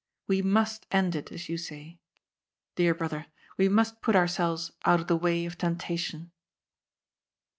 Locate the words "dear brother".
2.73-3.27